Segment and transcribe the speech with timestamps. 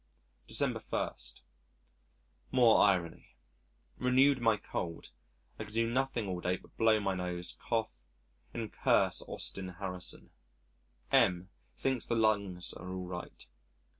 [0.47, 1.13] December 1.
[2.51, 3.35] More Irony
[3.97, 5.09] Renewed my cold
[5.59, 8.01] I do nothing all day but blow my nose, cough,
[8.51, 10.31] and curse Austin Harrison.
[11.11, 13.45] M thinks the lungs are all right.